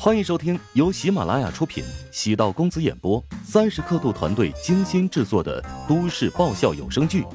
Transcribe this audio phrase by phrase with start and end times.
[0.00, 7.22] 欢迎收听由喜马拉雅出品、喜道公子演播、三十刻度团队精心制作的都市爆笑有声剧《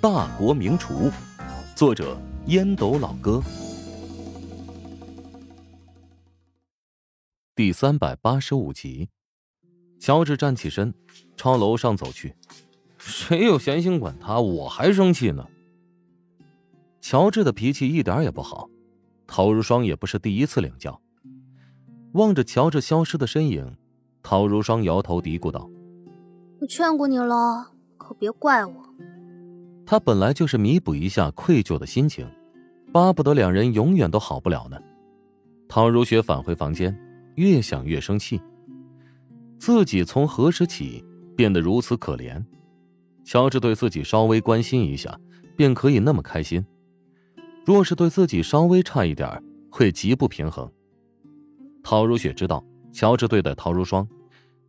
[0.00, 1.10] 大国名厨》，
[1.74, 2.16] 作者
[2.46, 3.42] 烟斗老哥，
[7.56, 9.08] 第三百八十五集。
[9.98, 10.94] 乔治站起身，
[11.36, 12.36] 朝楼上走去。
[12.98, 14.38] 谁有闲心管他？
[14.38, 15.44] 我还生气呢。
[17.00, 18.70] 乔治的脾气一点也不好，
[19.26, 21.01] 陶如霜也不是第一次领教。
[22.12, 23.76] 望着乔治消失的身影，
[24.22, 25.68] 陶如霜摇头嘀咕道
[26.60, 28.74] ：“我劝过你了，可别怪我。”
[29.86, 32.26] 他本来就是弥补一下愧疚的心情，
[32.92, 34.78] 巴不得两人永远都好不了呢。
[35.68, 36.96] 陶如雪返回房间，
[37.36, 38.40] 越想越生气。
[39.58, 41.04] 自己从何时起
[41.34, 42.44] 变得如此可怜？
[43.24, 45.18] 乔治对自己稍微关心一下，
[45.56, 46.62] 便可以那么开心；
[47.64, 50.70] 若是对自己稍微差一点，会极不平衡。
[51.82, 54.06] 陶如雪知道乔治对待陶如霜，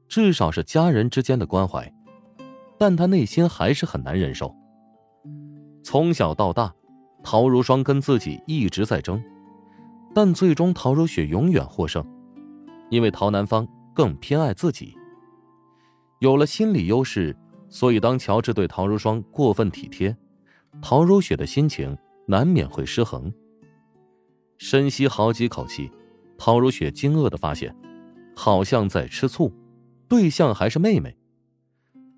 [0.07, 1.93] 至少是家人之间的关怀，
[2.77, 4.53] 但她内心还是很难忍受。
[5.83, 6.73] 从小到大，
[7.23, 9.23] 陶如霜跟自己一直在争，
[10.13, 12.03] 但最终陶如雪永远获胜，
[12.89, 14.95] 因为陶南方更偏爱自己。
[16.19, 17.35] 有了心理优势，
[17.69, 20.15] 所以当乔治对陶如霜过分体贴，
[20.81, 23.31] 陶如雪的心情难免会失衡。
[24.57, 25.91] 深吸好几口气。
[26.37, 27.75] 陶如雪惊愕的发现，
[28.35, 29.51] 好像在吃醋，
[30.09, 31.15] 对象还是妹妹，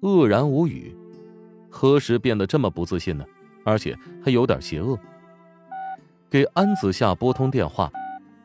[0.02, 0.96] 愕然无语。
[1.70, 3.26] 何时变得这么不自信呢？
[3.66, 4.98] 而且还有点邪恶。
[6.30, 7.92] 给安子夏拨通电话，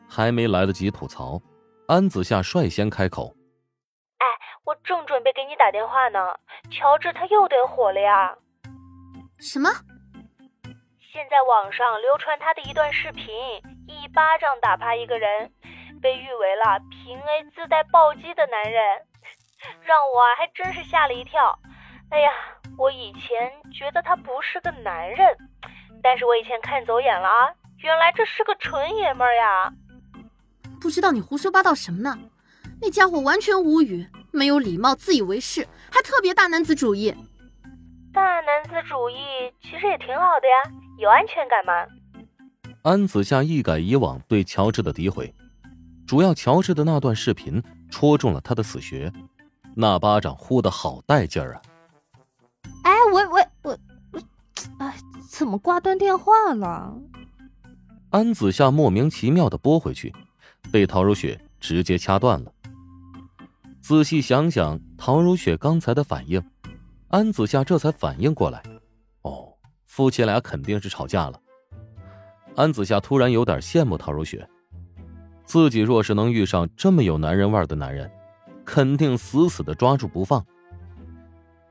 [0.07, 1.41] 还没来得及吐槽，
[1.87, 3.35] 安子夏率先开口
[4.19, 4.25] ：“哎，
[4.65, 6.19] 我正准备给你打电话呢，
[6.69, 8.35] 乔治他又得火了呀。
[9.39, 9.69] ”“什么
[11.11, 13.25] ？”“现在网上流传他的一段视频，
[13.87, 15.51] 一巴掌打趴一个人。”
[16.01, 18.81] 被誉为了平 A 自带暴击的男人，
[19.85, 21.57] 让我啊还真是吓了一跳。
[22.09, 22.31] 哎呀，
[22.77, 25.37] 我以前觉得他不是个男人，
[26.01, 27.53] 但是我以前看走眼了啊，
[27.83, 29.71] 原来这是个纯爷们儿呀！
[30.81, 32.17] 不知道你胡说八道什么呢？
[32.81, 37.15] 那家伙完全无语，没有礼貌，自以为是，还特别大男子主义。
[38.11, 41.85] 大男子主义其实也挺好的呀，有安全感嘛。
[42.81, 45.31] 安子夏一改以往对乔治的诋毁。
[46.11, 49.09] 主要乔治的那段视频戳中了他的死穴，
[49.73, 51.61] 那巴掌呼的好带劲儿啊！
[52.83, 53.79] 哎，喂喂我
[54.11, 54.21] 我，
[54.79, 54.93] 哎，
[55.29, 56.93] 怎么挂断电话了？
[58.09, 60.13] 安子夏莫名其妙的拨回去，
[60.69, 62.51] 被陶如雪直接掐断了。
[63.81, 66.43] 仔细想想陶如雪刚才的反应，
[67.07, 68.61] 安子夏这才反应过来，
[69.21, 69.47] 哦，
[69.85, 71.39] 夫妻俩肯定是吵架了。
[72.57, 74.45] 安子夏突然有点羡慕陶如雪。
[75.51, 78.09] 自己若是能遇上这么有男人味的男人，
[78.63, 80.45] 肯定死死的抓住不放。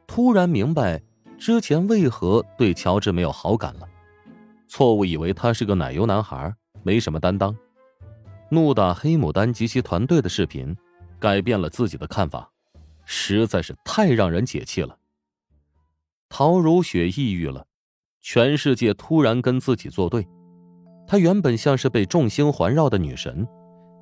[0.07, 1.01] 突然明白
[1.39, 3.89] 之前为何对乔治没有好感了，
[4.69, 7.57] 错误以为他是个奶油男孩，没什么担当。
[8.51, 10.77] 怒打黑牡丹及其团队的视频，
[11.19, 12.51] 改变了自己的看法，
[13.07, 14.99] 实在是太让人解气了。
[16.29, 17.65] 陶如雪抑郁了，
[18.21, 20.29] 全世界突然跟自己作对，
[21.07, 23.49] 她原本像是被众星环绕的女神。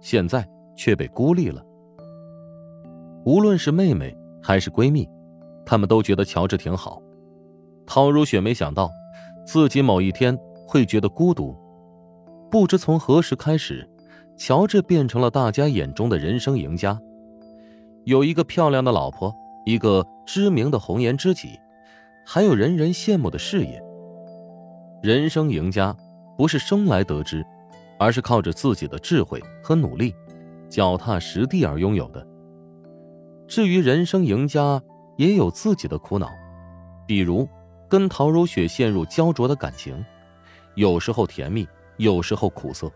[0.01, 1.63] 现在却被孤立了。
[3.25, 5.09] 无论是妹妹还是闺蜜，
[5.65, 7.03] 她们都觉得乔治挺好。
[7.87, 8.91] 陶如雪没想到，
[9.47, 11.57] 自己某一天会觉得孤独。
[12.51, 13.89] 不知从何时开始，
[14.37, 16.99] 乔治变成了大家眼中的人生赢家，
[18.05, 19.35] 有一个漂亮的老婆，
[19.67, 21.59] 一个知名的红颜知己，
[22.25, 23.83] 还有人人羡慕的事业。
[25.03, 25.95] 人生赢家，
[26.37, 27.45] 不是生来得之。
[27.99, 30.15] 而是靠着自己的智慧和努力，
[30.69, 32.27] 脚踏实地而拥有的。
[33.47, 34.81] 至于人生赢家，
[35.17, 36.31] 也有自己的苦恼，
[37.07, 37.49] 比如
[37.89, 40.05] 跟陶如雪陷入焦灼的感情，
[40.75, 41.67] 有时候甜蜜，
[41.97, 42.91] 有时候苦涩。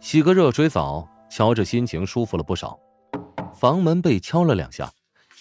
[0.00, 2.78] 洗个热水澡，乔治心情舒服了不少。
[3.54, 4.90] 房门被敲了两下，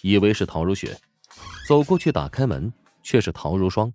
[0.01, 0.95] 以为是陶如雪，
[1.67, 2.71] 走过去打开门，
[3.01, 3.91] 却是陶如霜。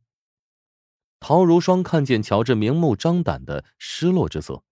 [1.20, 4.62] 陶如霜看见乔治明目张胆的失落之色，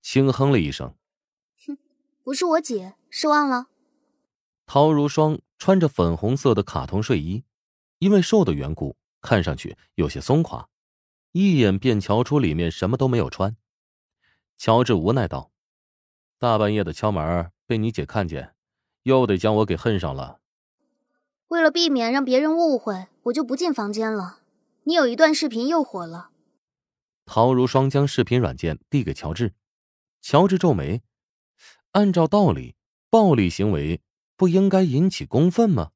[0.00, 0.94] 轻哼了一声
[1.66, 1.78] ：“哼，
[2.22, 3.68] 不是我姐，失望了。”
[4.66, 7.44] 陶如霜穿着粉红色的卡通睡衣，
[7.98, 10.68] 因为瘦的缘故，看上去有些松垮，
[11.32, 13.56] 一眼便瞧出里面什么都没有穿。
[14.58, 15.52] 乔治无奈道
[16.38, 18.54] ：“大半夜的敲门，被你姐看见，
[19.04, 20.40] 又得将我给恨上了。”
[21.48, 24.41] 为了避免让别人误会，我就不进房间了。
[24.84, 26.30] 你有一段视频又火了。
[27.24, 29.54] 陶如霜将视频软件递给乔治，
[30.20, 31.02] 乔治皱眉
[31.92, 32.74] ：“按照道理，
[33.08, 34.00] 暴力行为
[34.36, 35.92] 不应该引起公愤吗？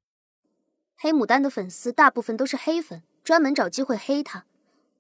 [0.97, 4.47] 黑牡丹的粉丝大部分都是黑粉，专门找机会黑他。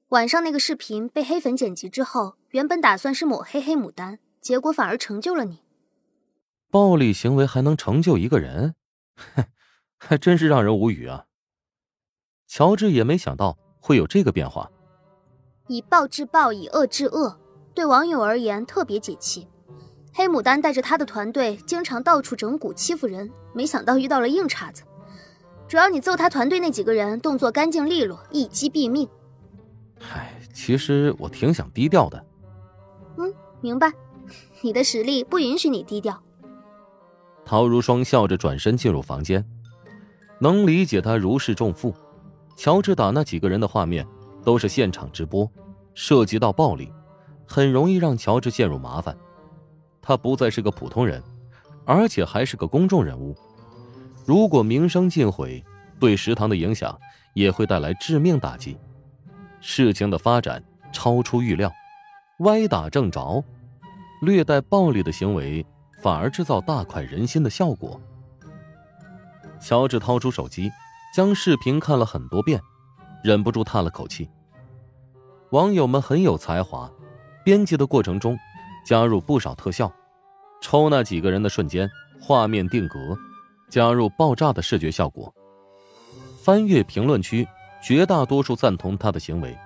[0.08, 5.62] 晚上那个视频被黑粉剪辑之后，原本打算是抹黑黑牡丹，结果反而成就了你。
[6.70, 8.74] 暴力行为还能成就一个人？
[9.14, 9.44] 哼，
[9.96, 11.26] 还真是让人无语啊！
[12.46, 14.68] 乔治也没想到会有这个变化。
[15.68, 17.38] 以暴制暴，以恶制恶，
[17.72, 19.46] 对网友而言特别解气。
[20.12, 24.82] 黑牡丹带着他的团队，经常到处整蛊欺负人，没想到遇到了硬茬子。
[25.68, 29.08] 主要你揍他团队那几个人动作干净利落，一击毙命。
[30.00, 32.26] 嗨，其实我挺想低调的。
[33.18, 33.92] 嗯，明白。
[34.62, 36.20] 你的实力不允许你低调。
[37.44, 39.44] 陶如霜笑着转身进入房间，
[40.40, 41.94] 能理解他如释重负。
[42.56, 44.04] 乔治打那几个人的画面
[44.42, 45.48] 都是现场直播，
[45.94, 46.90] 涉及到暴力，
[47.46, 49.16] 很容易让乔治陷入麻烦。
[50.00, 51.22] 他不再是个普通人，
[51.84, 53.36] 而且还是个公众人物。
[54.24, 55.62] 如果名声尽毁，
[56.00, 56.98] 对食堂的影响
[57.34, 58.78] 也会带来致命打击。
[59.60, 60.62] 事情的发展
[60.92, 61.70] 超出预料，
[62.40, 63.44] 歪打正着，
[64.22, 65.64] 略带暴力的行为
[66.02, 68.00] 反而制造大快人心的效果。
[69.60, 70.70] 乔治掏出手机，
[71.16, 72.60] 将视频看了很多遍，
[73.24, 74.28] 忍不住叹了口气。
[75.48, 76.92] 网友们很有才华，
[77.42, 78.38] 编辑的过程中。
[78.84, 79.90] 加入不少特效，
[80.60, 81.88] 抽那几个人的瞬间，
[82.20, 83.16] 画面定格，
[83.70, 85.34] 加入爆炸的视觉效果。
[86.42, 87.48] 翻阅评论区，
[87.82, 89.56] 绝大多数赞同他的行为，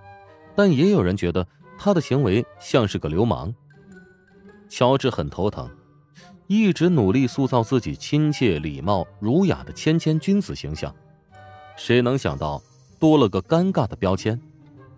[0.55, 1.45] 但也有人觉得
[1.77, 3.53] 他的行为像是个流氓。
[4.69, 5.69] 乔治很头疼，
[6.47, 10.95] 一直努力塑造自己亲切、礼貌、儒雅的谦谦君子形象，
[11.83, 12.63] 谁能想到
[12.99, 14.39] 多了个尴尬的标签：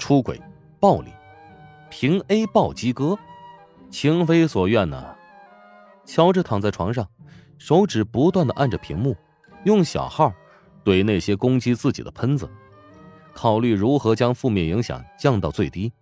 [0.00, 0.42] 出轨、
[0.80, 1.12] 暴力、
[1.88, 3.16] 平 A 暴击哥。
[3.88, 5.14] 情非所愿呢。
[6.04, 7.08] 乔治躺在床上，
[7.56, 9.16] 手指不断的按着屏幕，
[9.64, 10.34] 用小号
[10.84, 12.50] 怼那些攻击自己的喷子，
[13.32, 15.92] 考虑如何将负面影响降到最低。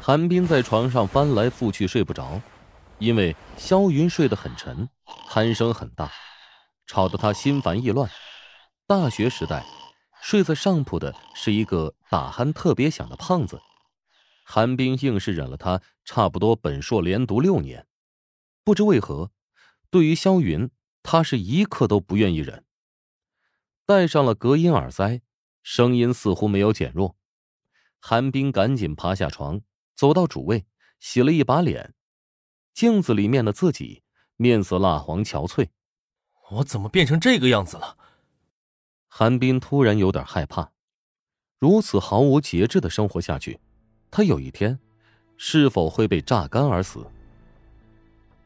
[0.00, 2.40] 韩冰在床上翻来覆去睡不着，
[2.98, 4.88] 因为肖云睡得很沉，
[5.28, 6.10] 鼾声很大，
[6.86, 8.08] 吵得他心烦意乱。
[8.94, 9.64] 大学时代，
[10.20, 13.58] 睡在上铺的是一个打鼾特别响的胖子。
[14.44, 17.86] 韩冰硬是忍了他差不多本硕连读六年，
[18.62, 19.30] 不知为何，
[19.88, 20.70] 对于萧云，
[21.02, 22.66] 他是一刻都不愿意忍。
[23.86, 25.22] 戴上了隔音耳塞，
[25.62, 27.16] 声音似乎没有减弱。
[27.98, 29.62] 韩冰赶紧爬下床，
[29.94, 30.66] 走到主位，
[31.00, 31.94] 洗了一把脸，
[32.74, 34.02] 镜子里面的自己
[34.36, 35.70] 面色蜡黄憔悴。
[36.50, 37.96] 我怎么变成这个样子了？
[39.14, 40.70] 韩冰突然有点害怕，
[41.58, 43.60] 如此毫无节制的生活下去。
[44.10, 44.78] 他有一天，
[45.36, 47.06] 是否会被榨干而死？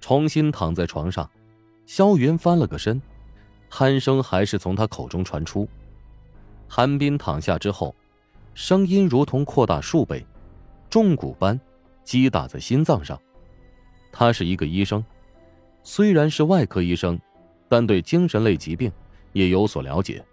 [0.01, 1.31] 重新躺在床上，
[1.87, 3.01] 萧云翻了个身，
[3.71, 5.69] 鼾声还是从他口中传出。
[6.67, 7.95] 韩冰躺下之后，
[8.53, 10.27] 声音如同扩大数倍，
[10.91, 11.59] 重鼓般
[12.03, 13.17] 击打在心脏上。
[14.11, 15.05] 他是一个医生，
[15.85, 17.17] 虽然是外科医生，
[17.69, 18.91] 但对精神类疾病
[19.33, 20.25] 也有所了解。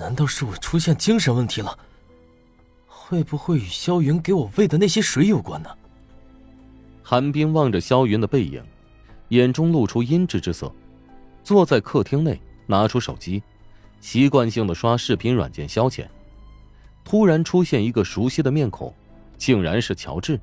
[0.00, 1.78] 难道是我出现精神问题了？
[2.86, 5.68] 会不会与萧云给我喂的那些水有关呢？
[7.02, 8.64] 韩冰望着萧云的背影，
[9.28, 10.74] 眼中露出阴鸷之色，
[11.44, 13.42] 坐在客厅内，拿出手机，
[14.00, 16.06] 习惯性的刷视频软件消遣。
[17.04, 18.94] 突然出现一个熟悉的面孔，
[19.36, 20.40] 竟然是乔治。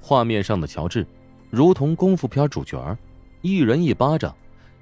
[0.00, 1.06] 画面上的乔治，
[1.50, 2.96] 如同功夫片主角
[3.42, 4.34] 一人一巴掌，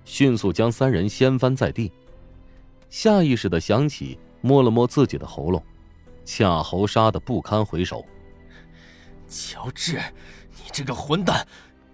[0.04, 1.90] 迅速将三人掀翻在地。
[2.90, 5.62] 下意识的想起，摸了摸自己的喉咙。
[6.24, 8.04] 恰侯杀的不堪回首。
[9.26, 10.00] 乔治，
[10.52, 11.46] 你这个混蛋，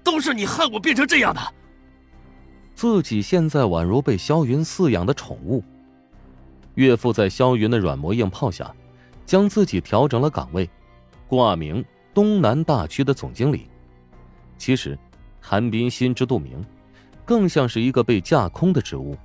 [0.02, 1.40] 都是你害我变成这样的。
[2.74, 5.62] 自己现在宛如被萧云饲养的宠物。
[6.74, 8.74] 岳父在萧云的软磨硬泡下，
[9.24, 10.68] 将自己调整了岗位，
[11.28, 13.68] 挂名东南大区的总经理。
[14.58, 14.98] 其实，
[15.40, 16.64] 韩冰心知肚明，
[17.24, 19.16] 更像是一个被架空的职务。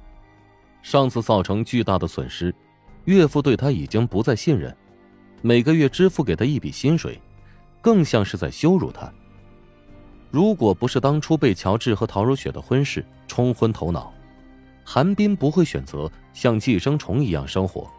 [0.82, 2.54] 上次造成巨大的损失，
[3.06, 4.76] 岳父对他已经不再信任。
[5.42, 7.22] 每个月支付给他一笔薪水，
[7.82, 9.12] 更像是在羞辱他。
[10.32, 14.14] 如果不是当初被乔治和陶如雪的婚事冲昏头脑，
[14.84, 17.90] 韩冰不会选择像寄生虫一样生活。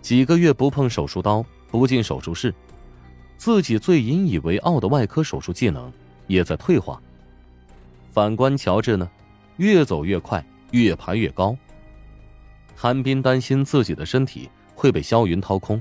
[0.00, 2.54] 几个月不碰手术刀，不进手术室，
[3.36, 5.92] 自己最引以为傲的外科手术技能
[6.26, 7.00] 也在退化。
[8.12, 9.08] 反观乔治呢，
[9.56, 11.56] 越走越快，越爬越高。
[12.74, 15.80] 韩冰担心自己的身体会被萧云掏空。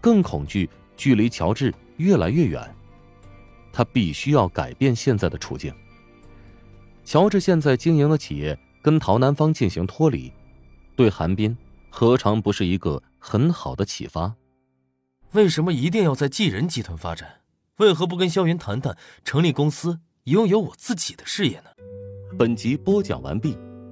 [0.00, 2.76] 更恐惧距离乔治越来越远，
[3.72, 5.74] 他必须要改变现在的处境。
[7.06, 10.30] 乔治现在经营的企业跟陶南方进行脱离，
[10.94, 11.56] 对韩冰
[11.88, 14.34] 何尝不是一个很好的启发？
[15.32, 17.40] 为什么一定要在济仁集团发展？
[17.78, 21.70] 为何不跟萧云谈谈成立公司，拥有我自己的事业呢？
[22.38, 23.56] 本集播讲完毕，